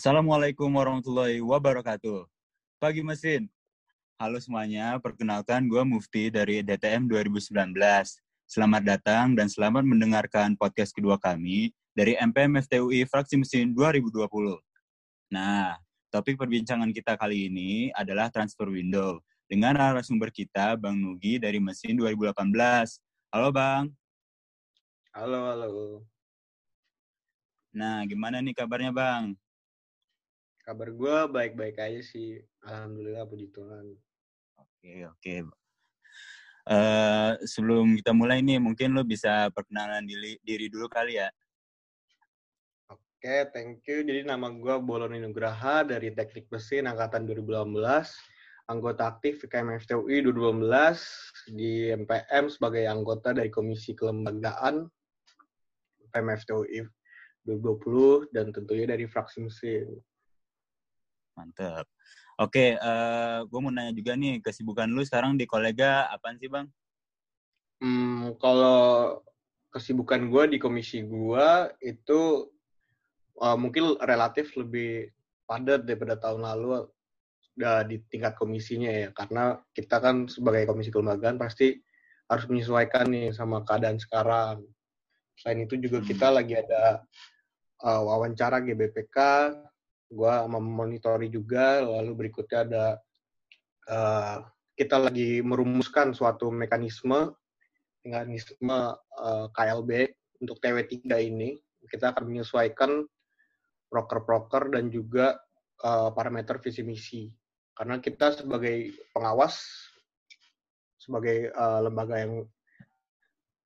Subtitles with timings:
[0.00, 2.24] Assalamualaikum warahmatullahi wabarakatuh.
[2.80, 3.52] Pagi mesin.
[4.16, 7.76] Halo semuanya, perkenalkan gue Mufti dari DTM 2019.
[8.48, 14.24] Selamat datang dan selamat mendengarkan podcast kedua kami dari MPM FTUI Fraksi Mesin 2020.
[15.36, 15.76] Nah,
[16.08, 19.20] topik perbincangan kita kali ini adalah transfer window
[19.52, 22.40] dengan narasumber kita Bang Nugi dari Mesin 2018.
[23.36, 23.92] Halo Bang.
[25.12, 26.08] Halo, halo.
[27.76, 29.36] Nah, gimana nih kabarnya Bang?
[30.70, 32.38] Kabar gue baik-baik aja sih.
[32.62, 33.90] Alhamdulillah, puji Tuhan.
[34.54, 35.34] Oke, oke.
[36.62, 41.26] Uh, sebelum kita mulai nih, mungkin lo bisa perkenalan diri, diri dulu kali ya.
[42.86, 44.06] Oke, thank you.
[44.06, 48.70] Jadi nama gue Bolon Nugraha dari Teknik Mesin Angkatan 2018.
[48.70, 54.86] Anggota aktif VKM FTUI 2012 di MPM sebagai anggota dari Komisi Kelembagaan
[56.14, 56.86] MPM FTUI
[57.58, 59.98] 2020 dan tentunya dari fraksi mesin.
[61.40, 61.88] Mantap.
[62.40, 66.68] Oke, uh, gue mau nanya juga nih, kesibukan lu sekarang di kolega apaan sih, Bang?
[67.80, 69.20] Hmm, kalau
[69.72, 71.48] kesibukan gue di komisi gue
[71.80, 72.48] itu
[73.40, 75.08] uh, mungkin relatif lebih
[75.48, 76.84] padat daripada tahun lalu
[77.60, 81.76] uh, di tingkat komisinya ya, karena kita kan sebagai komisi kelembagaan pasti
[82.28, 84.64] harus menyesuaikan nih sama keadaan sekarang.
[85.36, 86.36] Selain itu juga kita hmm.
[86.36, 87.04] lagi ada
[87.84, 89.16] uh, wawancara GBPK
[90.10, 92.86] gue memonitori juga lalu berikutnya ada
[93.86, 94.36] uh,
[94.74, 97.30] kita lagi merumuskan suatu mekanisme
[98.02, 100.08] mekanisme uh, KLB
[100.40, 101.56] untuk TW3 ini.
[101.84, 103.04] Kita akan menyesuaikan
[103.92, 105.36] proker-proker dan juga
[105.84, 107.22] uh, parameter visi misi.
[107.76, 109.60] Karena kita sebagai pengawas
[111.00, 112.44] sebagai uh, lembaga yang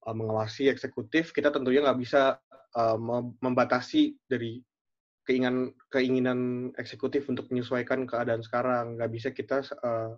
[0.06, 2.39] uh, mengawasi eksekutif kita tentunya nggak bisa
[2.78, 2.95] uh,
[3.42, 4.62] membatasi dari
[5.25, 9.00] keinginan keinginan eksekutif untuk menyesuaikan keadaan sekarang.
[9.00, 10.16] Nggak bisa kita uh,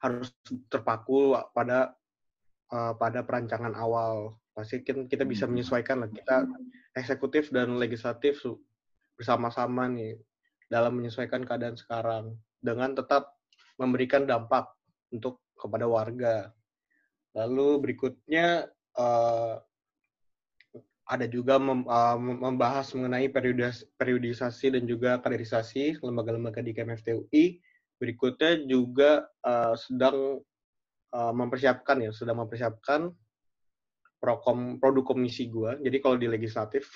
[0.00, 0.32] harus
[0.68, 1.96] terpaku pada
[2.72, 4.36] uh, pada perancangan awal.
[4.56, 5.52] Pasti kan kita bisa hmm.
[5.56, 6.10] menyesuaikan lah.
[6.10, 6.48] Kita
[6.96, 8.40] eksekutif dan legislatif
[9.14, 10.18] bersama-sama nih
[10.68, 13.36] dalam menyesuaikan keadaan sekarang dengan tetap
[13.76, 14.72] memberikan dampak
[15.12, 16.50] untuk kepada warga.
[17.34, 19.58] Lalu berikutnya uh,
[21.04, 27.44] ada juga mem, uh, membahas mengenai periodis, periodisasi dan juga kaderisasi lembaga-lembaga di KMFTUI.
[28.00, 30.40] Berikutnya juga uh, sedang
[31.12, 33.12] uh, mempersiapkan ya, sedang mempersiapkan
[34.16, 35.76] prokom, produk komisi gua.
[35.76, 36.88] Jadi kalau di legislatif,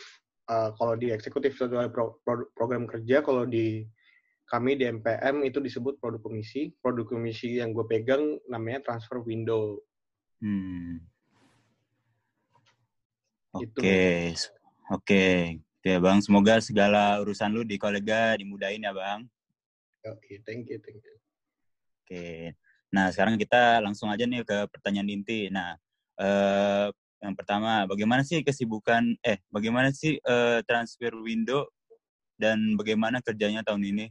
[0.48, 3.84] uh, kalau di eksekutif itu pro, pro, program kerja, kalau di
[4.48, 6.72] kami di MPM itu disebut produk komisi.
[6.80, 9.76] Produk komisi yang gue pegang namanya transfer window.
[10.40, 11.04] Hmm.
[13.56, 13.80] Gitu.
[13.80, 14.36] Oke,
[14.92, 15.24] oke,
[15.56, 16.18] oke bang.
[16.20, 19.24] Semoga segala urusan lu di kolega dimudahin ya bang.
[20.04, 21.16] Oke, okay, thank you, thank you.
[22.04, 22.52] Oke,
[22.92, 25.48] nah sekarang kita langsung aja nih ke pertanyaan inti.
[25.48, 25.80] Nah,
[26.20, 26.88] eh,
[27.24, 31.68] yang pertama, bagaimana sih kesibukan, eh, bagaimana sih eh, transfer window
[32.36, 34.06] dan bagaimana kerjanya tahun ini?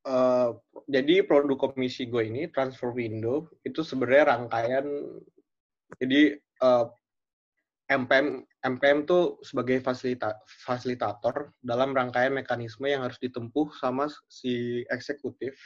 [0.00, 0.56] Uh,
[0.88, 4.88] jadi produk komisi gue ini transfer window itu sebenarnya rangkaian
[6.00, 6.88] jadi uh,
[7.90, 15.58] MPM MPM tuh sebagai fasilita, fasilitator dalam rangkaian mekanisme yang harus ditempuh sama si eksekutif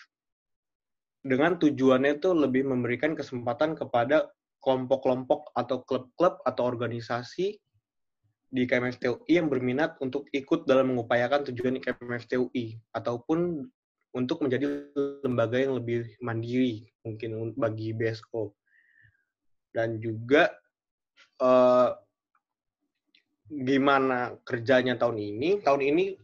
[1.25, 4.29] dengan tujuannya itu lebih memberikan kesempatan kepada
[4.61, 7.57] kelompok-kelompok atau klub-klub atau organisasi
[8.55, 13.67] di KMFTUI yang berminat untuk ikut dalam mengupayakan tujuan KMFTUI ataupun
[14.15, 14.87] untuk menjadi
[15.27, 18.55] lembaga yang lebih mandiri mungkin bagi BSO
[19.75, 20.55] dan juga
[21.43, 21.99] uh,
[23.49, 25.61] gimana kerjanya tahun ini.
[25.61, 26.17] Tahun ini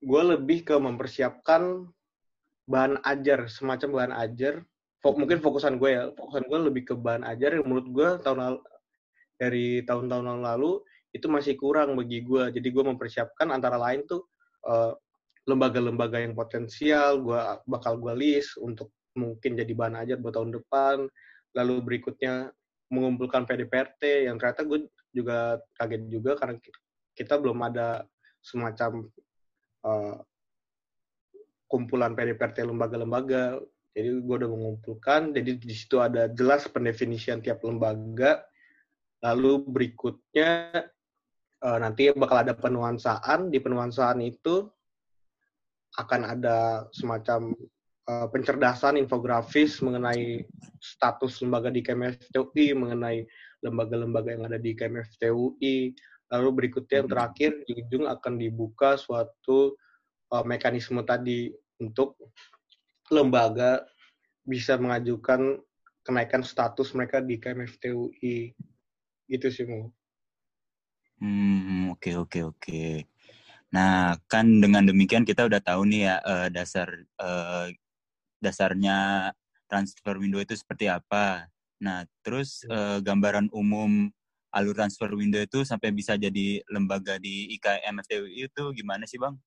[0.00, 1.88] gue lebih ke mempersiapkan
[2.68, 4.54] bahan ajar, semacam bahan ajar.
[5.00, 8.38] Fok, mungkin fokusan gue ya, fokusan gue lebih ke bahan ajar yang menurut gue tahun
[8.44, 8.58] lalu,
[9.40, 10.84] dari tahun-tahun lalu
[11.16, 12.52] itu masih kurang bagi gue.
[12.52, 14.28] Jadi gue mempersiapkan antara lain tuh
[14.60, 20.60] lembaga lembaga-lembaga yang potensial, gue bakal gue list untuk mungkin jadi bahan ajar buat tahun
[20.60, 21.08] depan.
[21.56, 22.52] Lalu berikutnya
[22.92, 26.56] mengumpulkan PDPRT yang ternyata gue juga kaget juga karena
[27.14, 28.06] kita belum ada
[28.40, 29.06] semacam
[29.84, 30.16] uh,
[31.70, 33.62] kumpulan PDPRT lembaga-lembaga.
[33.90, 38.42] Jadi gue udah mengumpulkan, jadi di situ ada jelas pendefinisian tiap lembaga.
[39.20, 40.86] Lalu berikutnya
[41.60, 43.50] uh, nanti bakal ada penuansaan.
[43.50, 44.66] Di penuansaan itu
[45.98, 47.50] akan ada semacam
[48.06, 50.46] uh, pencerdasan infografis mengenai
[50.78, 53.26] status lembaga di KMFTUI, mengenai
[53.60, 55.76] lembaga-lembaga yang ada di KMFTUI,
[56.30, 57.14] Lalu berikutnya yang Hmm.
[57.18, 59.74] terakhir di ujung akan dibuka suatu
[60.30, 61.50] uh, mekanisme tadi
[61.82, 62.14] untuk
[63.10, 63.82] lembaga
[64.46, 65.58] bisa mengajukan
[66.06, 68.54] kenaikan status mereka di KMFTUI.
[69.26, 69.90] Gitu sih, Mu.
[71.18, 72.82] Hmm, oke oke oke.
[73.74, 77.66] Nah, kan dengan demikian kita udah tahu nih ya eh, dasar eh,
[78.38, 79.30] dasarnya
[79.66, 81.50] transfer window itu seperti apa.
[81.80, 84.12] Nah, terus eh, gambaran umum
[84.50, 89.38] alur transfer window itu sampai bisa jadi lembaga di IKM FTUI itu gimana sih, Bang?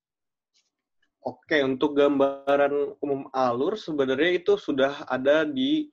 [1.23, 5.87] Oke, untuk gambaran umum alur sebenarnya itu sudah ada di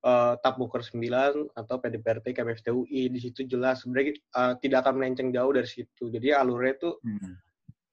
[0.00, 3.12] uh, Tapmuker 9 atau PDPRT KMFTUI.
[3.12, 6.08] Di situ jelas sebenarnya uh, tidak akan melenceng jauh dari situ.
[6.08, 7.36] Jadi alurnya itu Hmm.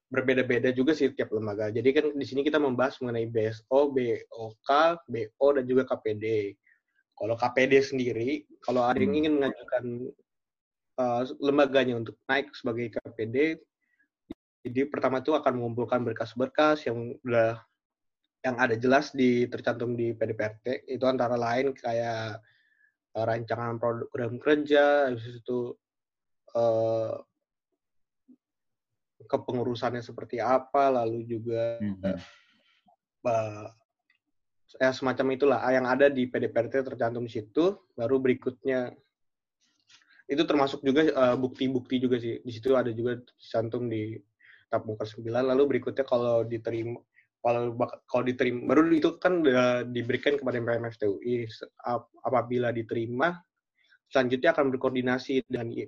[0.09, 1.69] berbeda-beda juga sih tiap lembaga.
[1.69, 4.69] Jadi kan di sini kita membahas mengenai BSO, BOK,
[5.05, 6.55] BO dan juga KPD.
[7.19, 9.19] Kalau KPD sendiri, kalau ada yang Hmm.
[9.19, 9.85] ingin mengajukan
[10.95, 13.59] uh, lembaganya untuk naik sebagai KPD,
[14.63, 17.59] jadi pertama itu akan mengumpulkan berkas-berkas yang udah
[18.39, 22.39] yang ada jelas di tercantum di PDPRT itu antara lain kayak
[23.15, 25.75] uh, rancangan program kerja, habis itu
[26.55, 27.19] uh,
[29.27, 32.15] kepengurusannya seperti apa, lalu juga Hmm.
[33.27, 33.67] uh,
[34.77, 37.73] ya semacam itulah yang ada di PDPRT tercantum di situ.
[37.97, 38.93] Baru berikutnya
[40.29, 42.37] itu termasuk juga uh, bukti-bukti juga sih.
[42.45, 44.13] Di situ ada juga tercantum di
[44.69, 45.25] Tapmuker 9.
[45.25, 47.01] Lalu berikutnya kalau diterima
[47.39, 47.71] kalau
[48.03, 50.59] kalau diterima baru itu kan udah diberikan kepada
[51.47, 53.39] Se- ap- apabila diterima
[54.11, 55.87] selanjutnya akan berkoordinasi dengan I-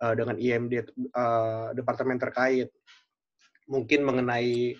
[0.00, 0.72] uh, dengan IMD
[1.12, 2.72] uh, departemen terkait
[3.68, 4.72] mungkin mengenai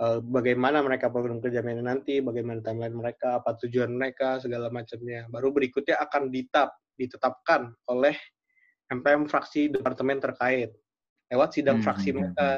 [0.00, 5.26] uh, bagaimana mereka program kerja mainnya nanti, bagaimana timeline mereka, apa tujuan mereka, segala macamnya.
[5.30, 8.16] Baru berikutnya akan ditap, ditetapkan oleh
[8.90, 10.74] MPM fraksi departemen terkait
[11.32, 12.48] lewat sidang Hmm, fraksi hmm, mereka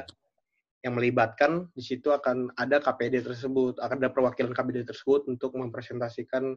[0.84, 6.54] yang melibatkan di situ akan ada KPD tersebut, akan ada perwakilan KPD tersebut untuk mempresentasikan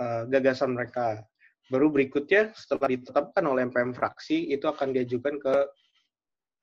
[0.00, 1.22] uh, gagasan mereka.
[1.70, 5.54] Baru berikutnya setelah ditetapkan oleh MPM fraksi itu akan diajukan ke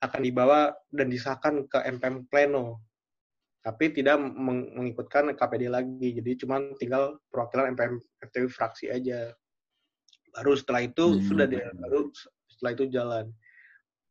[0.00, 2.84] akan dibawa dan disahkan ke MPM pleno.
[3.60, 6.16] Tapi tidak meng- mengikutkan KPD lagi.
[6.16, 9.36] Jadi cuma tinggal perwakilan MPM FTW fraksi aja.
[10.32, 11.20] Baru setelah itu Hmm.
[11.20, 12.08] sudah dia baru
[12.48, 13.26] setelah itu jalan.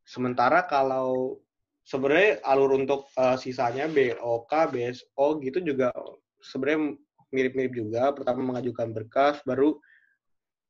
[0.06, 1.38] Sementara kalau
[1.82, 5.90] sebenarnya alur untuk uh, sisanya BOK, BSO gitu juga
[6.38, 6.94] sebenarnya
[7.34, 8.14] mirip-mirip juga.
[8.14, 9.78] Pertama mengajukan berkas, baru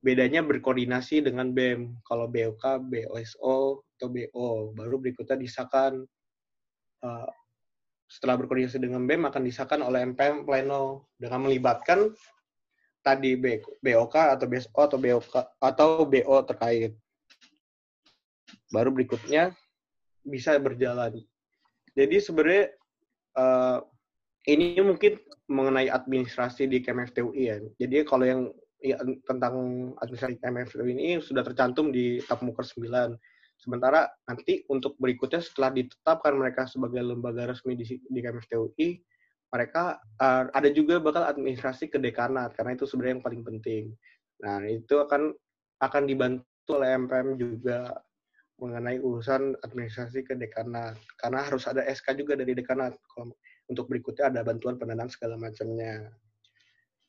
[0.01, 2.01] bedanya berkoordinasi dengan BEM.
[2.09, 4.73] Kalau BOK, BOSO, atau BO.
[4.73, 6.01] Baru berikutnya disahkan
[7.05, 7.29] uh,
[8.11, 12.11] setelah berkoordinasi dengan BEM akan disahkan oleh MPM Pleno dengan melibatkan
[13.07, 13.39] tadi
[13.79, 16.93] BOK atau BSO atau BOK atau BO terkait.
[18.75, 19.55] Baru berikutnya
[20.27, 21.23] bisa berjalan.
[21.95, 22.75] Jadi sebenarnya
[23.39, 23.79] uh,
[24.51, 27.57] ini mungkin mengenai administrasi di KMFTUI ya.
[27.79, 28.41] Jadi kalau yang
[28.83, 29.55] ya, tentang
[30.03, 33.15] administrasi KMFTUI ini sudah tercantum di Tapmuker 9.
[33.61, 38.89] Sementara nanti untuk berikutnya setelah ditetapkan mereka sebagai lembaga resmi di, di KMFTUI,
[39.53, 43.85] mereka uh, ada juga bakal administrasi ke dekanat karena itu sebenarnya yang paling penting.
[44.41, 45.37] Nah, itu akan
[45.85, 47.93] akan dibantu oleh MPM juga
[48.61, 52.97] mengenai urusan administrasi ke dekanat karena harus ada SK juga dari dekanat
[53.69, 56.09] untuk berikutnya ada bantuan pendanaan segala macamnya.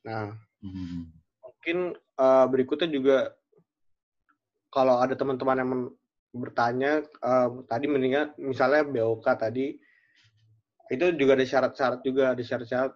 [0.03, 1.09] Nah, Hmm.
[1.41, 3.33] mungkin uh, berikutnya juga
[4.69, 5.71] kalau ada teman-teman yang
[6.31, 9.75] bertanya uh, tadi mendingan misalnya BOK tadi
[10.91, 12.93] itu juga ada syarat-syarat juga ada syarat-syarat.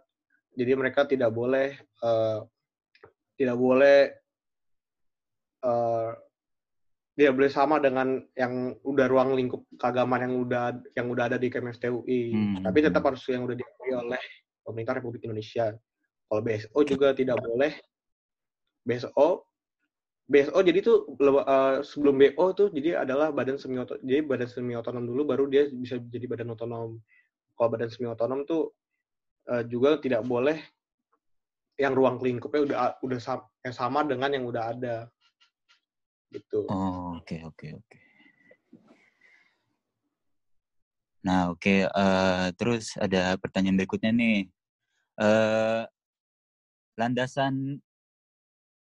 [0.55, 2.43] Jadi mereka tidak boleh uh,
[3.35, 4.11] tidak boleh
[5.63, 6.11] uh,
[7.15, 10.65] tidak boleh sama dengan yang udah ruang lingkup keagamaan yang udah
[10.99, 12.63] yang udah ada di KMFTUI Hmm.
[12.67, 14.23] tapi tetap harus yang udah diakui oleh
[14.67, 15.71] pemerintah Republik Indonesia.
[16.27, 17.71] Kalau BSO juga tidak boleh
[18.83, 19.44] BSO
[20.25, 24.73] BSO jadi tuh uh, sebelum BO tuh jadi adalah badan semi otonom jadi badan semi
[24.73, 26.97] otonom dulu baru dia bisa jadi badan otonom
[27.53, 28.73] kalau badan semi otonom tuh
[29.53, 30.57] uh, juga tidak boleh
[31.77, 34.95] yang ruang lingkupnya udah udah sama, sama dengan yang udah ada
[36.33, 37.97] gitu Oh, oke oke oke.
[41.25, 44.45] Nah, oke eh, terus ada pertanyaan berikutnya nih.
[45.19, 45.83] Eh
[46.95, 47.83] landasan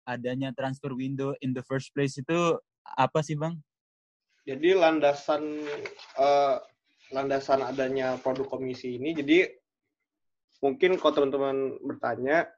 [0.08, 2.56] adanya transfer window in the first place itu
[2.96, 3.60] apa sih, Bang?
[4.48, 5.68] Jadi landasan
[6.16, 6.56] uh,
[7.12, 9.52] landasan adanya produk komisi ini, jadi
[10.64, 12.48] mungkin kalau teman-teman bertanya,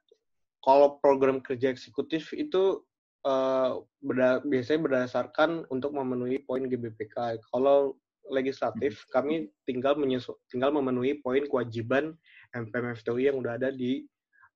[0.62, 2.86] kalau program kerja eksekutif itu
[3.26, 7.42] uh, berda biasanya berdasarkan untuk memenuhi poin GBPK.
[7.50, 7.98] Kalau
[8.30, 9.08] legislatif, hmm.
[9.10, 9.34] kami
[9.66, 12.14] tinggal menyesu tinggal memenuhi poin kewajiban
[12.54, 14.06] MPMFTUI yang udah ada di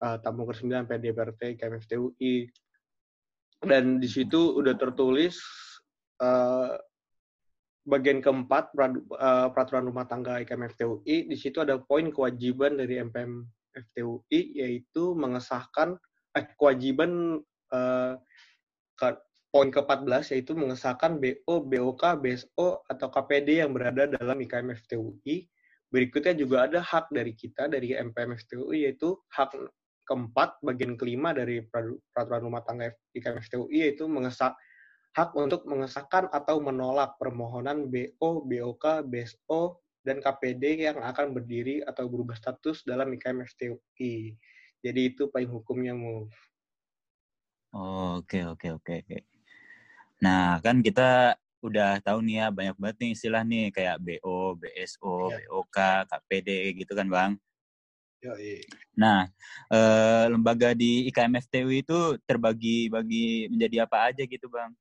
[0.04, 2.48] uh, tamu ke-9 PDPRT KMFTUI.
[3.64, 5.40] Dan di situ udah tertulis
[6.20, 6.76] uh,
[7.84, 8.72] bagian keempat
[9.52, 13.44] peraturan rumah tangga IKM FTUI di situ ada poin kewajiban dari MPM
[13.76, 16.00] FTUI yaitu mengesahkan
[16.32, 18.14] eh, kewajiban eh,
[18.96, 19.08] ke,
[19.52, 25.46] poin ke-14 yaitu mengesahkan BO, BOK, BSO atau KPD yang berada dalam IKM FTUI.
[25.92, 29.54] Berikutnya juga ada hak dari kita dari MPM FTUI yaitu hak
[30.04, 34.52] keempat bagian kelima dari peraturan rumah tangga IKM FTUI yaitu mengesah
[35.14, 42.10] hak untuk mengesahkan atau menolak permohonan BO, BOK, BSO, dan KPD yang akan berdiri atau
[42.10, 44.36] berubah status dalam IKM FTUI.
[44.84, 46.28] Jadi itu payung hukumnya, Mu.
[48.20, 48.96] Oke, oke, oke.
[50.20, 55.32] Nah, kan kita udah tahu nih ya, banyak banget nih istilah nih, kayak BO, BSO,
[55.32, 55.40] ya.
[55.48, 55.78] BOK,
[56.10, 57.40] KPD, gitu kan, Bang?
[58.96, 59.28] Nah,
[59.68, 64.72] eh, lembaga di IKM FTUI itu terbagi-bagi menjadi apa aja gitu, Bang?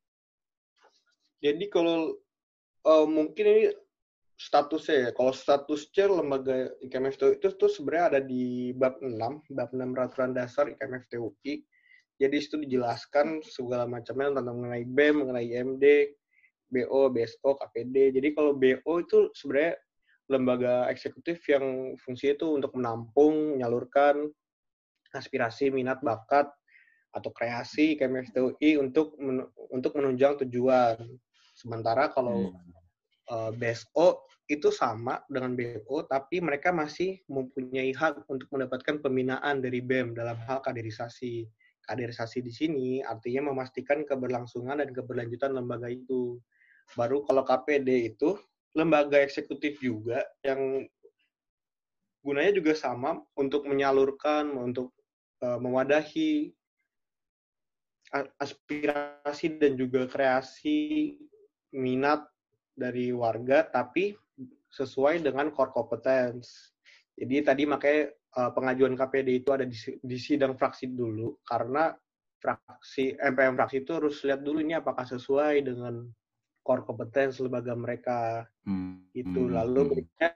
[1.43, 2.15] Jadi kalau
[2.87, 3.65] uh, mungkin ini
[4.39, 5.09] statusnya ya.
[5.15, 10.67] Kalau statusnya lembaga IKMFTUI itu tuh sebenarnya ada di bab 6, bab 6 peraturan dasar
[10.71, 11.63] IKMFTUI.
[12.21, 15.85] Jadi itu dijelaskan segala macamnya tentang mengenai BEM, mengenai IMD,
[16.69, 18.15] BO, BSO, KPD.
[18.15, 19.75] Jadi kalau BO itu sebenarnya
[20.31, 24.31] lembaga eksekutif yang fungsinya itu untuk menampung, menyalurkan
[25.13, 26.49] aspirasi, minat, bakat,
[27.13, 30.97] atau kreasi KMFTUI untuk men untuk menunjang tujuan.
[31.53, 33.29] Sementara kalau hmm.
[33.29, 39.63] uh, eh, BSO itu sama dengan BO, tapi mereka masih mempunyai hak untuk mendapatkan pembinaan
[39.63, 41.47] dari BEM dalam hal kaderisasi.
[41.83, 46.39] Kaderisasi di sini artinya memastikan keberlangsungan dan keberlanjutan lembaga itu.
[46.95, 48.35] Baru kalau KPD itu
[48.73, 50.85] lembaga eksekutif juga yang
[52.25, 54.95] gunanya juga sama untuk menyalurkan, untuk
[55.43, 56.49] uh, mewadahi
[58.37, 61.17] aspirasi dan juga kreasi
[61.73, 62.21] minat
[62.77, 64.13] dari warga tapi
[64.69, 66.73] sesuai dengan core competence.
[67.17, 71.93] Jadi tadi makanya uh, pengajuan KPD itu ada di, di sidang fraksi dulu karena
[72.41, 76.05] fraksi MPM fraksi itu harus lihat dulu ini apakah sesuai dengan
[76.63, 78.47] core competence lembaga mereka.
[78.63, 79.03] Hmm.
[79.11, 79.89] Itu lalu hmm.
[79.91, 80.29] berikutnya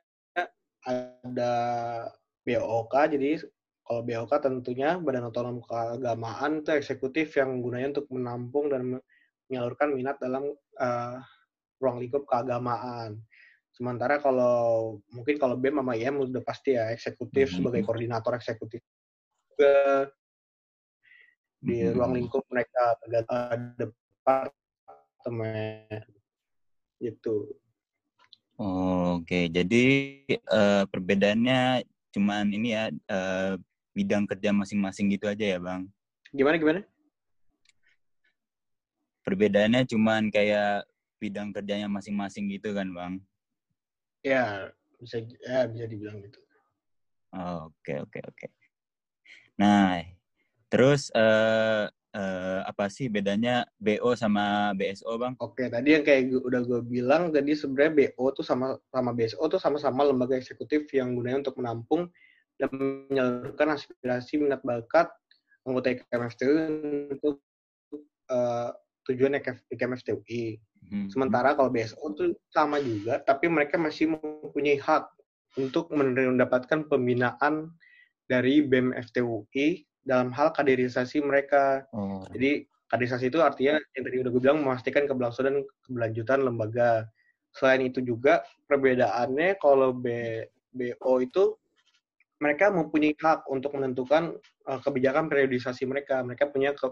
[0.88, 1.54] ada
[2.48, 3.44] BOK jadi
[3.88, 9.00] kalau BOK tentunya Badan Otonom Keagamaan itu eksekutif yang gunanya untuk menampung dan
[9.48, 11.16] menyalurkan minat dalam uh,
[11.80, 13.16] ruang lingkup keagamaan.
[13.72, 17.64] Sementara kalau mungkin kalau BEM sama IM udah pasti ya eksekutif mm-hmm.
[17.64, 18.84] sebagai koordinator eksekutif
[19.56, 20.12] juga
[21.64, 21.96] di mm-hmm.
[21.96, 26.04] ruang lingkup mereka uh, departemen
[27.00, 27.52] itu.
[28.58, 29.44] Oh, Oke, okay.
[29.54, 29.84] jadi
[30.50, 33.54] uh, perbedaannya cuman ini ya uh,
[33.94, 35.86] bidang kerja masing-masing gitu aja ya, Bang?
[36.34, 36.82] Gimana gimana?
[39.28, 40.88] perbedaannya cuman kayak
[41.20, 43.14] bidang kerjanya masing-masing gitu kan bang
[44.24, 44.72] ya
[45.04, 46.40] bisa ya bisa dibilang gitu
[47.36, 48.48] oke oke oke
[49.60, 50.00] nah
[50.72, 56.62] terus uh, uh, apa sih bedanya BO sama BSO bang oke tadi yang kayak udah
[56.66, 61.46] gue bilang tadi sebenarnya BO tuh sama sama BSO tuh sama-sama lembaga eksekutif yang gunanya
[61.46, 62.10] untuk menampung
[62.58, 65.14] dan menyalurkan aspirasi minat bakat
[65.68, 66.52] anggota KMFTU
[67.14, 67.44] untuk
[68.32, 68.72] uh,
[69.08, 69.40] tujuan
[69.72, 70.60] IKMF TUI.
[70.88, 71.12] Hmm.
[71.12, 75.08] Sementara kalau BSO itu sama juga, tapi mereka masih mempunyai hak
[75.60, 77.72] untuk mendapatkan pembinaan
[78.28, 81.84] dari BEM FTUI dalam hal kaderisasi mereka.
[81.92, 82.24] Oh.
[82.32, 86.92] Jadi kaderisasi itu artinya yang tadi udah gue bilang memastikan keberlangsungan dan keberlanjutan lembaga.
[87.52, 90.08] Selain itu juga perbedaannya kalau B,
[90.72, 91.60] BO itu
[92.40, 94.38] mereka mempunyai hak untuk menentukan
[94.70, 96.22] uh, kebijakan periodisasi mereka.
[96.24, 96.88] Mereka punya ke,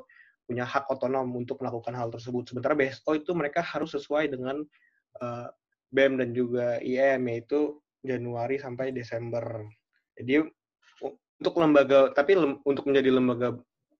[0.49, 2.49] punya hak otonom untuk melakukan hal tersebut.
[2.51, 4.65] Sementara BSO itu mereka harus sesuai dengan
[5.21, 5.47] uh,
[5.93, 9.63] BEM dan juga IEM yaitu Januari sampai Desember.
[10.17, 10.49] Jadi
[11.45, 13.53] untuk lembaga tapi lem, untuk menjadi lembaga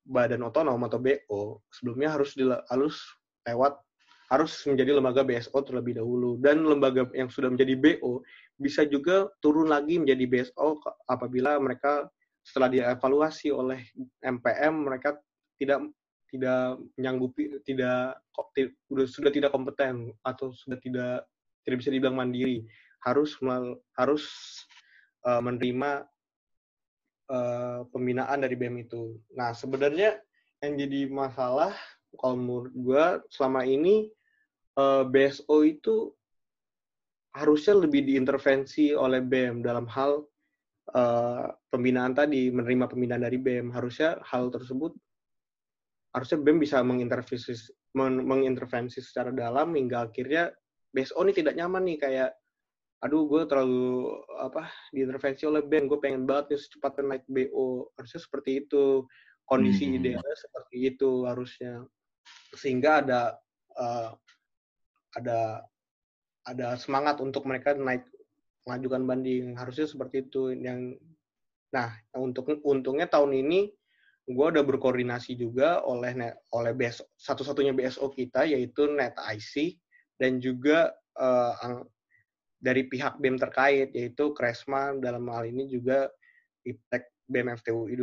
[0.10, 2.98] badan otonom atau BO sebelumnya harus di, harus
[3.46, 3.78] lewat
[4.34, 6.42] harus menjadi lembaga BSO terlebih dahulu.
[6.42, 8.26] Dan lembaga yang sudah menjadi BO
[8.58, 12.10] bisa juga turun lagi menjadi BSO apabila mereka
[12.42, 13.86] setelah dievaluasi oleh
[14.26, 15.18] MPM mereka
[15.62, 15.86] tidak
[16.34, 18.18] tidak menyanggupi tidak
[18.90, 21.30] sudah sudah tidak kompeten atau sudah tidak
[21.62, 22.66] tidak bisa dibilang mandiri.
[23.06, 23.38] Harus
[23.94, 24.26] harus
[25.30, 26.10] uh, menerima
[27.30, 29.18] uh, pembinaan dari BEM itu.
[29.34, 30.18] Nah sebenarnya
[30.64, 31.74] yang jadi masalah
[32.18, 34.08] kalau menurut gue selama ini
[34.80, 36.10] uh, eh, BSO itu
[37.36, 40.24] harusnya lebih diintervensi oleh BEM dalam hal
[40.96, 44.96] uh, pembinaan tadi menerima pembinaan dari BEM harusnya hal tersebut
[46.16, 50.52] harusnya BEM bisa mengintervensi mengintervensi secara dalam hingga akhirnya
[50.96, 52.32] BSO ini tidak nyaman nih kayak
[53.06, 54.10] aduh gue terlalu
[54.42, 59.06] apa diintervensi oleh BEM gue pengen banget nih secepatnya naik BO harusnya seperti itu.
[59.46, 59.98] Kondisi hmm.
[60.02, 61.86] idealnya seperti itu harusnya.
[62.58, 63.22] Sehingga ada
[63.78, 64.10] uh,
[65.14, 65.62] ada
[66.50, 68.10] ada semangat untuk mereka naik
[68.66, 69.54] mengajukan banding.
[69.54, 70.50] Harusnya seperti itu.
[70.58, 70.98] Yang
[71.70, 73.70] nah untuk untungnya tahun ini
[74.26, 79.78] gue udah berkoordinasi juga oleh oleh BS, satu-satunya BSO kita yaitu Net IC
[80.18, 80.90] dan juga
[81.22, 81.86] uh,
[82.66, 86.10] dari pihak BEM terkait yaitu Kresma dalam hal ini juga
[86.66, 87.94] IPTEK BEM FTUI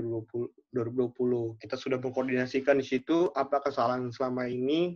[0.71, 1.59] 2020.
[1.59, 4.95] Kita sudah mengkoordinasikan di situ apa kesalahan selama ini,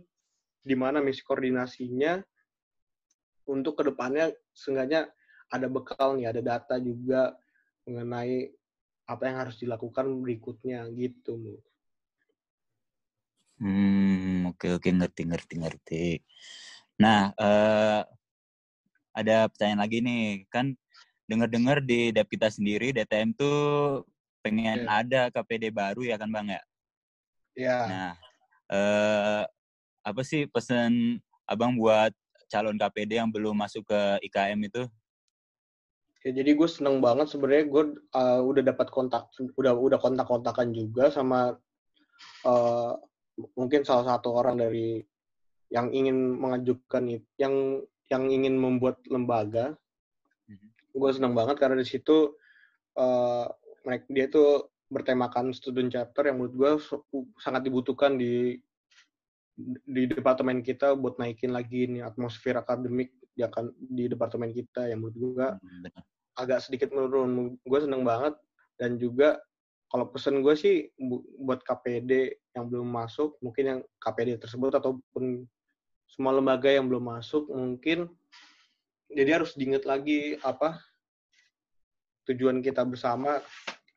[0.63, 2.23] di mana misi koordinasinya
[3.51, 5.11] untuk ke depannya seenggaknya
[5.51, 7.35] ada bekal nih, ada data juga
[7.87, 8.51] mengenai
[9.07, 11.59] apa yang harus dilakukan berikutnya gitu.
[13.59, 16.05] Hmm, oke oke ngerti ngerti ngerti.
[16.99, 18.03] Nah, uh,
[19.17, 20.77] ada pertanyaan lagi nih, kan
[21.25, 24.05] dengar-dengar di dep kita sendiri DTM tuh
[24.45, 25.01] pengen yeah.
[25.01, 26.61] ada KPD baru ya kan Bang ya?
[27.57, 27.67] Iya.
[27.67, 27.83] Yeah.
[27.89, 28.11] Nah,
[28.69, 29.43] uh,
[30.05, 31.17] apa sih pesan
[31.49, 32.13] Abang buat
[32.47, 34.83] calon KPD yang belum masuk ke IKM itu?
[36.27, 41.07] Ya, jadi gue seneng banget sebenarnya gue uh, udah dapat kontak, udah udah kontak-kontakan juga
[41.07, 41.55] sama
[42.43, 42.91] uh,
[43.55, 44.99] mungkin salah satu orang dari
[45.71, 49.75] yang ingin mengajukan itu, yang yang ingin membuat lembaga.
[50.47, 50.69] Mm-hmm.
[50.95, 52.35] Gue seneng banget karena di situ
[52.97, 53.45] uh,
[53.83, 56.71] mereka dia tuh bertemakan student chapter yang menurut gue
[57.43, 58.55] sangat dibutuhkan di
[59.83, 65.01] di departemen kita buat naikin lagi nih atmosfer akademik di akan di departemen kita yang
[65.03, 65.83] menurut gue hmm,
[66.39, 67.57] agak sedikit menurun.
[67.65, 68.37] Gue seneng banget
[68.77, 69.41] dan juga
[69.87, 70.91] kalau pesen gue sih
[71.39, 75.47] buat KPD yang belum masuk, mungkin yang KPD tersebut ataupun
[76.07, 78.07] semua lembaga yang belum masuk mungkin
[79.11, 80.79] jadi harus diingat lagi apa
[82.27, 83.39] tujuan kita bersama.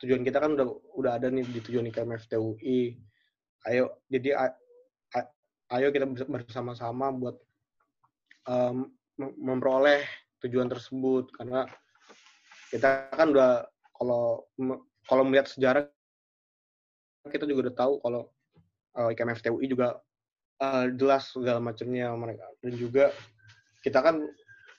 [0.01, 2.97] Tujuan kita kan udah udah ada nih di tujuan IKM FTUI
[3.69, 4.33] ayo jadi
[5.77, 7.37] ayo kita bersama-sama buat
[8.49, 10.07] um, memperoleh
[10.47, 11.29] tujuan tersebut.
[11.37, 11.67] Karena
[12.71, 13.67] kita kan udah
[13.99, 14.47] kalau
[15.05, 15.85] kalau melihat sejarah
[17.29, 18.23] kita juga udah tahu kalau
[18.97, 20.01] uh, IKM FTUI juga
[20.61, 22.47] uh, jelas segala macamnya mereka.
[22.61, 23.11] Dan juga
[23.81, 24.21] kita kan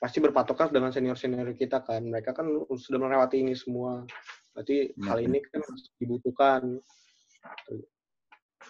[0.01, 2.05] pasti berpatokan dengan senior senior kita kan.
[2.05, 4.05] Mereka kan sudah melewati ini semua.
[4.53, 5.61] Berarti hal ini kan
[5.97, 6.61] dibutuhkan.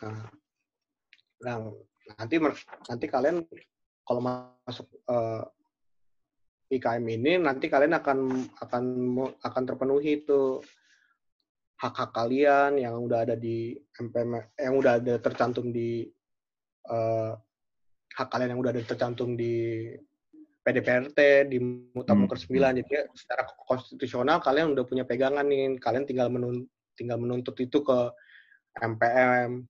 [0.02, 0.26] Nah,
[1.43, 1.56] nah
[2.17, 2.36] nanti
[2.88, 3.43] nanti kalian
[4.08, 5.45] kalau masuk uh,
[6.71, 8.19] IKM ini nanti kalian akan
[8.63, 8.84] akan
[9.43, 10.63] akan terpenuhi itu
[11.82, 16.08] hak-hak kalian yang udah ada di MPM yang udah ada tercantum di
[16.89, 17.38] uh,
[18.17, 19.88] hak kalian yang udah ada tercantum di
[20.62, 21.58] PDPRT di
[21.94, 22.48] Mutamuker hmm.
[22.54, 25.78] 9 jadi ya, secara konstitusional kalian udah punya pegangan nih.
[25.82, 28.00] Kalian tinggal menuntut tinggal menuntut itu ke
[28.78, 29.63] MPM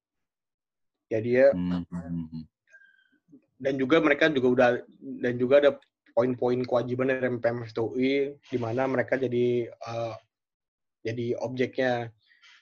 [1.07, 2.43] jadi ya hmm,
[3.61, 4.69] dan juga mereka juga udah
[5.21, 5.71] dan juga ada
[6.11, 10.15] poin-poin kewajiban dari MPM FTUI di mana mereka jadi uh,
[11.05, 12.11] jadi objeknya.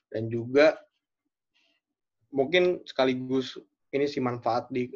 [0.10, 0.74] Dan juga
[2.34, 3.58] mungkin sekaligus
[3.93, 4.89] ini sih manfaat di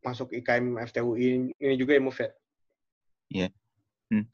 [0.00, 2.30] masuk IKM FTUI ini juga ya Move ya.
[3.30, 3.48] Iya.
[4.10, 4.26] Hmm.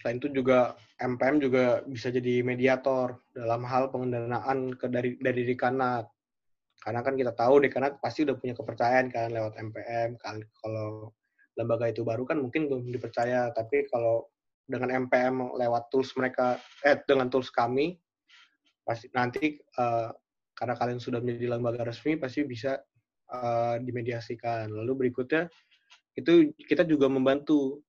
[0.00, 6.08] Selain itu juga MPM juga bisa jadi mediator dalam hal pengendaraan ke dari dari dekanat.
[6.80, 10.16] Karena kan kita tahu dekanat pasti udah punya kepercayaan kan lewat MPM.
[10.20, 11.12] Kalau
[11.60, 14.24] lembaga itu baru kan mungkin belum dipercaya tapi kalau
[14.64, 18.00] dengan MPM lewat tools mereka eh dengan tools kami
[18.80, 20.08] pasti nanti uh,
[20.56, 22.80] karena kalian sudah menjadi lembaga resmi pasti bisa
[23.30, 24.70] uh, dimediasikan.
[24.70, 25.46] Lalu berikutnya
[26.18, 27.80] itu kita juga membantu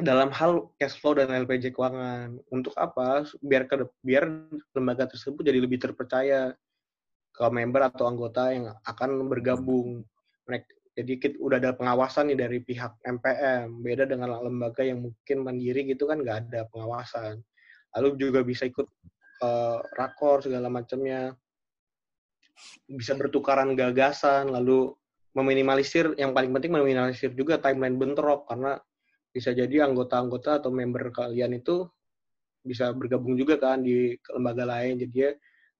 [0.00, 2.40] dalam hal cash flow dan LPJ keuangan.
[2.48, 3.28] Untuk apa?
[3.44, 4.24] Biar ke biar
[4.72, 6.54] lembaga tersebut jadi lebih terpercaya
[7.32, 10.04] ke member atau anggota yang akan bergabung.
[10.92, 15.88] Jadi kita udah ada pengawasan nih dari pihak MPM beda dengan lembaga yang mungkin mandiri
[15.88, 17.40] gitu kan nggak ada pengawasan.
[17.96, 18.84] Lalu juga bisa ikut
[19.40, 21.32] uh, rakor segala macamnya
[22.86, 24.92] bisa bertukaran gagasan lalu
[25.32, 28.76] meminimalisir yang paling penting meminimalisir juga timeline bentrok karena
[29.32, 31.88] bisa jadi anggota-anggota atau member kalian itu
[32.62, 35.30] bisa bergabung juga kan di lembaga lain jadi ya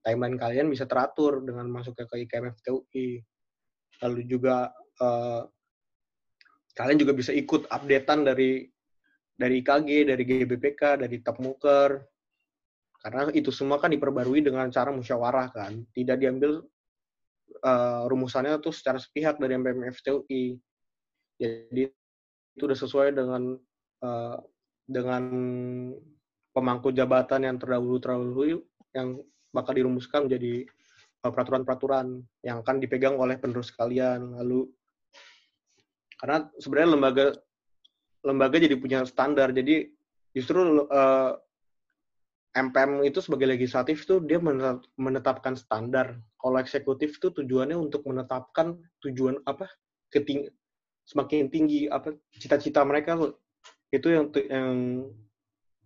[0.02, 3.20] timeline kalian bisa teratur dengan masuknya ke IKMF TUI
[4.02, 5.46] lalu juga uh,
[6.72, 8.66] kalian juga bisa ikut updatean dari
[9.36, 11.98] dari IKG, dari GBPK, dari Tapmuker.
[13.02, 16.62] Karena itu semua kan diperbarui dengan cara musyawarah kan, tidak diambil
[17.66, 20.54] uh, rumusannya tuh secara sepihak dari MPM FTUI.
[21.42, 21.90] Jadi
[22.52, 23.58] itu udah sesuai dengan
[24.06, 24.38] uh,
[24.86, 25.22] dengan
[26.52, 28.60] pemangku jabatan yang terdahulu-terdahulu
[28.92, 29.18] yang
[29.50, 30.68] bakal dirumuskan menjadi
[31.24, 34.36] eh, peraturan-peraturan yang akan dipegang oleh penerus kalian.
[34.36, 34.68] Lalu
[36.20, 37.26] karena sebenarnya lembaga
[38.22, 39.50] lembaga jadi punya standar.
[39.50, 39.90] Jadi
[40.36, 41.34] justru uh,
[42.52, 44.36] MPM itu sebagai legislatif itu dia
[45.00, 46.20] menetapkan standar.
[46.36, 49.64] Kalau eksekutif itu tujuannya untuk menetapkan tujuan apa
[50.12, 50.52] keting
[51.08, 53.16] semakin tinggi apa cita-cita mereka
[53.88, 54.76] itu yang yang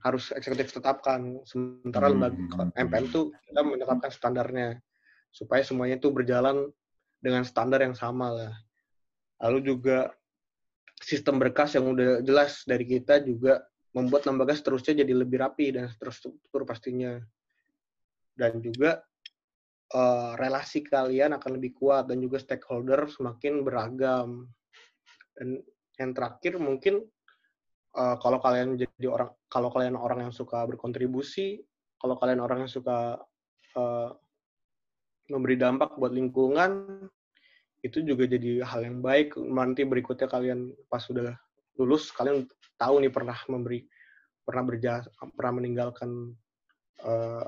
[0.03, 1.39] harus eksekutif tetapkan.
[1.47, 2.35] Sementara lembaga
[2.75, 4.83] MPM itu kita menetapkan standarnya
[5.31, 6.67] supaya semuanya itu berjalan
[7.23, 8.53] dengan standar yang sama lah.
[9.39, 10.11] Lalu juga
[10.99, 13.63] sistem berkas yang udah jelas dari kita juga
[13.97, 17.17] membuat lembaga seterusnya jadi lebih rapi dan terstruktur pastinya.
[18.37, 19.01] Dan juga
[19.97, 24.53] uh, relasi kalian akan lebih kuat dan juga stakeholder semakin beragam.
[25.33, 25.65] Dan
[25.97, 27.01] yang terakhir mungkin
[27.97, 31.65] uh, kalau kalian jadi orang kalau kalian orang yang suka berkontribusi,
[31.97, 33.17] kalau kalian orang yang suka
[33.81, 34.11] uh,
[35.33, 37.01] memberi dampak buat lingkungan,
[37.81, 41.33] itu juga jadi hal yang baik nanti berikutnya kalian pas sudah
[41.77, 42.49] lulus kalian
[42.81, 43.85] tahu nih pernah memberi
[44.47, 46.37] pernah berjasa pernah meninggalkan
[47.03, 47.47] uh,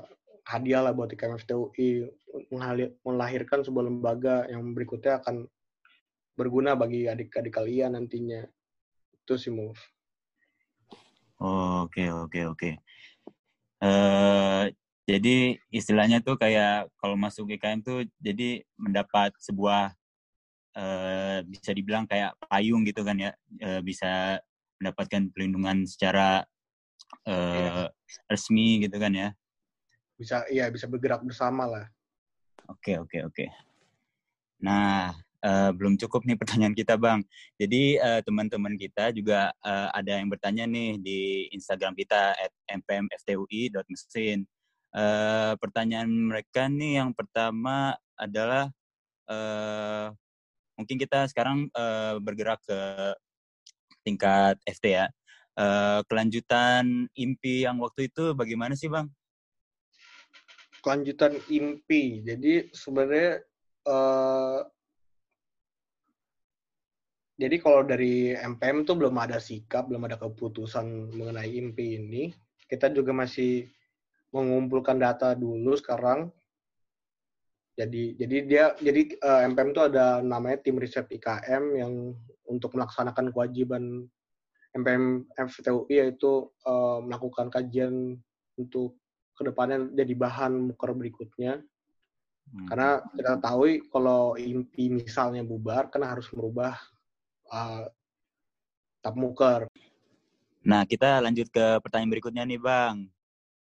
[0.49, 2.09] hadiah lah buat IKM FTUI
[3.05, 5.45] melahirkan sebuah lembaga yang berikutnya akan
[6.33, 8.47] berguna bagi adik-adik kalian nantinya.
[9.13, 9.77] Itu sih move.
[11.37, 12.71] Oke oke oke.
[13.79, 14.71] Uh,
[15.05, 19.98] jadi istilahnya tuh kayak kalau masuk IKM tuh jadi mendapat sebuah
[20.75, 23.31] uh, bisa dibilang kayak payung gitu kan ya
[23.63, 24.41] uh, bisa
[24.79, 26.43] mendapatkan pelindungan secara
[27.27, 27.87] uh,
[28.29, 29.29] resmi gitu kan ya.
[30.19, 31.85] Bisa iya bisa bergerak bersama lah.
[32.67, 33.45] Oke oke oke.
[34.63, 37.23] Nah uh, belum cukup nih pertanyaan kita bang.
[37.59, 41.19] Jadi uh, teman-teman kita juga uh, ada yang bertanya nih di
[41.55, 44.47] Instagram kita at mpmftui.mesin
[44.95, 48.71] uh, pertanyaan mereka nih yang pertama adalah
[49.29, 50.11] uh,
[50.79, 52.79] mungkin kita sekarang uh, bergerak ke
[54.07, 55.05] tingkat FT ya.
[55.59, 59.11] Uh, kelanjutan impi yang waktu itu bagaimana sih bang?
[60.79, 63.43] Kelanjutan impi, jadi sebenarnya
[63.83, 64.63] uh,
[67.35, 72.23] jadi kalau dari MPM tuh belum ada sikap, belum ada keputusan mengenai impi ini.
[72.67, 73.67] Kita juga masih
[74.31, 76.31] mengumpulkan data dulu sekarang
[77.79, 82.11] jadi jadi dia jadi uh, MPM itu ada namanya tim riset IKM yang
[82.51, 84.03] untuk melaksanakan kewajiban
[84.75, 88.19] MPM FTUI yaitu uh, melakukan kajian
[88.59, 88.99] untuk
[89.39, 91.63] ke depannya jadi bahan muker berikutnya.
[92.51, 92.67] Hmm.
[92.67, 96.75] Karena kita tahu kalau inti misalnya bubar kan harus merubah
[97.47, 97.87] uh,
[98.99, 99.71] tap muker.
[100.67, 103.07] Nah, kita lanjut ke pertanyaan berikutnya nih, Bang.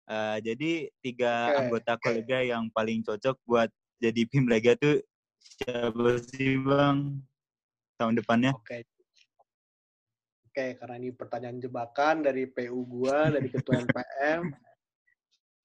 [0.05, 1.57] Uh, jadi tiga okay.
[1.65, 4.99] anggota kolega yang paling cocok buat jadi PIM Lega tuh
[5.39, 7.23] siapa sih Bang
[7.95, 8.51] tahun depannya?
[8.51, 8.83] Oke.
[10.55, 14.55] Oke, karena ini pertanyaan jebakan dari PU gua, dari ketua NPM.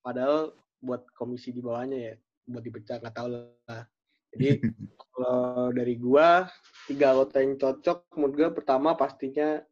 [0.02, 0.50] Padahal
[0.82, 2.14] buat komisi di bawahnya ya,
[2.50, 3.86] buat dipecah nggak tahu lah.
[4.34, 4.48] Jadi
[5.14, 6.50] kalau dari gua
[6.90, 9.62] tiga anggota yang cocok menurut gua pertama pastinya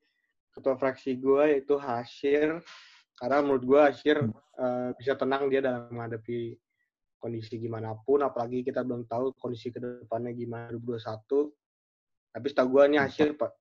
[0.55, 2.63] ketua fraksi gua yaitu Hashir
[3.19, 4.23] karena menurut gua Hashir
[4.59, 6.55] uh, bisa tenang dia dalam menghadapi
[7.19, 11.51] kondisi gimana pun, apalagi kita belum tahu kondisi ke depannya gimana 2021
[12.39, 13.53] tapi setahu gue nih hasil pak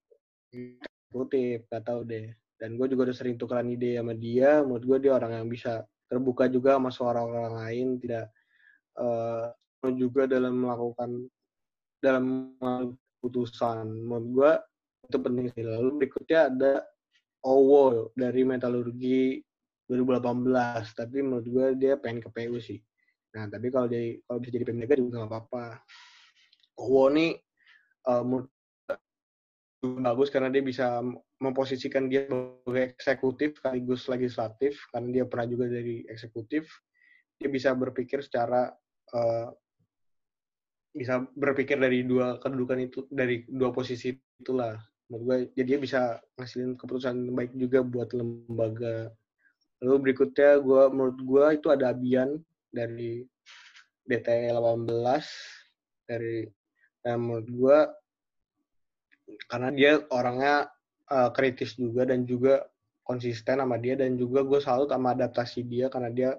[1.09, 2.29] kutip gak tahu deh.
[2.57, 4.61] Dan gue juga udah sering tukeran ide sama dia.
[4.65, 8.29] Menurut gue dia orang yang bisa terbuka juga sama suara orang lain tidak
[8.97, 9.49] uh,
[9.93, 11.25] juga dalam melakukan
[12.01, 12.53] dalam
[13.17, 13.85] keputusan.
[13.87, 14.51] Menurut gue
[15.09, 15.63] itu penting sih.
[15.63, 16.73] Lalu berikutnya ada
[17.45, 19.39] Owo dari metalurgi
[19.87, 22.81] 2018 tapi menurut gue dia pengen ke PU sih
[23.37, 25.65] Nah, tapi kalau jadi kalau bisa jadi pemega juga nggak apa-apa.
[26.81, 27.37] Owo nih
[28.09, 28.49] uh, menurut
[30.01, 31.05] bagus karena dia bisa
[31.37, 36.65] memposisikan dia sebagai eksekutif sekaligus legislatif karena dia pernah juga dari eksekutif.
[37.37, 38.73] Dia bisa berpikir secara
[39.13, 39.53] uh,
[40.97, 44.73] bisa berpikir dari dua kedudukan itu dari dua posisi itulah.
[45.13, 46.01] Menurut gue jadi dia bisa
[46.41, 49.13] ngasilin keputusan baik juga buat lembaga.
[49.85, 53.23] Lalu berikutnya gue menurut gue itu ada Abian dari
[54.07, 54.87] DT 18
[56.07, 56.47] dari
[57.03, 57.79] dan menurut gue
[59.47, 60.67] karena dia orangnya
[61.11, 62.63] uh, kritis juga dan juga
[63.03, 66.29] konsisten sama dia dan juga gue salut sama adaptasi dia karena dia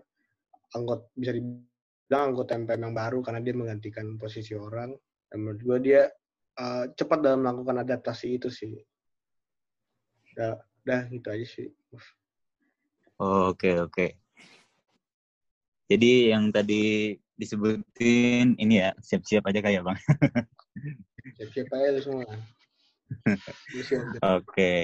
[0.76, 4.92] anggota bisa dibilang anggota MPM yang baru karena dia menggantikan posisi orang.
[5.28, 6.02] Dan menurut gue dia
[6.60, 8.76] uh, cepat dalam melakukan adaptasi itu sih.
[10.36, 11.68] Udah udah gitu aja sih.
[13.20, 14.27] Oh, oke oke
[15.88, 19.98] jadi yang tadi disebutin ini ya siap-siap aja kayak bang
[21.38, 22.24] siap-siap aja semua
[23.08, 24.80] Oke, okay.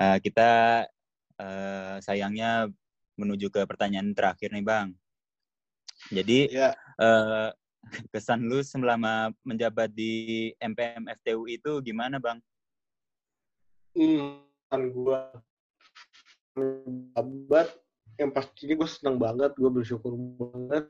[0.00, 0.50] uh, eh, kita
[1.36, 2.72] uh, sayangnya
[3.20, 4.88] menuju ke pertanyaan terakhir nih bang.
[6.08, 6.72] Jadi yeah.
[6.72, 7.04] Ya.
[7.04, 7.48] uh,
[8.10, 12.40] kesan lu selama menjabat di MPM FTU itu gimana bang?
[13.92, 14.40] Hmm,
[14.90, 15.30] gua
[16.56, 17.76] menjabat
[18.20, 20.86] yang pasti gue seneng banget, gue bersyukur banget.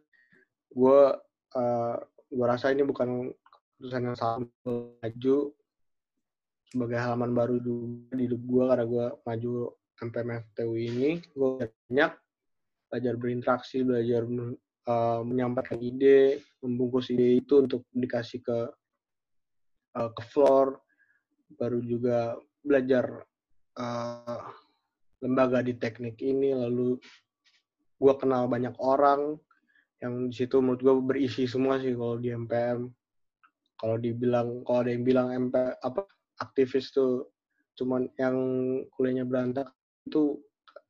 [0.72, 1.14] Gue
[1.54, 1.96] uh,
[2.34, 5.38] gue rasa ini bukan keputusan yang salah maju
[6.74, 9.52] sebagai halaman baru di hidup gue karena gue maju
[10.02, 12.12] MPMFTU ini gue banyak
[12.90, 14.26] belajar berinteraksi belajar
[14.90, 18.58] uh, menyampaikan ide membungkus ide itu untuk dikasih ke
[19.94, 20.82] uh, ke floor
[21.54, 22.34] baru juga
[22.66, 23.22] belajar
[23.78, 24.42] uh,
[25.22, 26.98] lembaga di teknik ini lalu
[28.00, 29.38] gue kenal banyak orang
[30.02, 32.90] yang di situ menurut gue berisi semua sih kalau di MPM
[33.78, 36.06] kalau dibilang kalau ada yang bilang MP apa
[36.40, 37.28] aktivis tuh
[37.74, 38.36] cuman yang
[38.94, 39.70] kuliahnya berantak
[40.06, 40.38] itu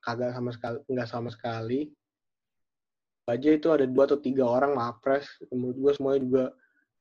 [0.04, 1.88] kagak sama sekali nggak sama sekali.
[3.24, 6.44] Aja itu ada dua atau tiga orang mapres menurut gue semuanya juga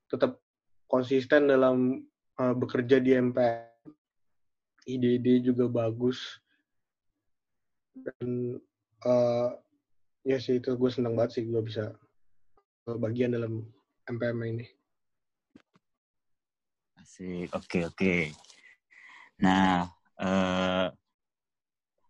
[0.07, 0.39] tetap
[0.87, 1.99] konsisten dalam
[2.39, 3.67] uh, bekerja di MPR
[4.87, 6.39] ide-ide juga bagus
[7.93, 8.57] dan
[9.05, 9.49] uh,
[10.25, 11.93] ya sih itu gue senang banget sih gue bisa
[12.85, 13.63] bagian dalam
[14.09, 14.67] MPM ini
[17.03, 18.15] Asik, oke oke.
[19.43, 19.91] Nah,
[20.23, 20.87] eh,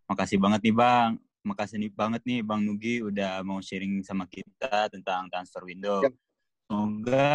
[0.06, 1.18] makasih banget nih Bang.
[1.42, 6.06] Makasih nih banget nih Bang Nugi udah mau sharing sama kita tentang transfer window.
[6.06, 6.14] Ya.
[6.70, 7.34] Semoga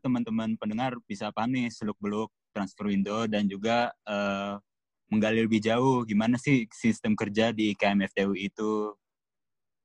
[0.00, 4.54] teman-teman pendengar bisa paham nih seluk-beluk transfer window dan juga eh,
[5.08, 8.92] menggali lebih jauh gimana sih sistem kerja di KMFTU itu.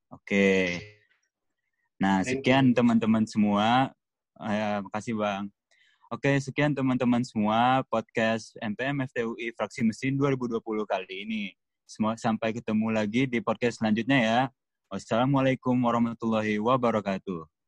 [0.10, 0.80] Oke.
[2.00, 3.92] Nah, sekian teman-teteman semua.
[4.40, 5.52] Eh, makasih Bang.
[6.10, 11.44] Oke, sekian teman-teman semua podcast MPM FTUI Fraksi Mesin 2020 kali ini.
[11.86, 14.40] Semua sampai ketemu lagi di podcast selanjutnya ya.
[14.90, 17.59] Wassalamualaikum warahmatullahi wabarakatuh.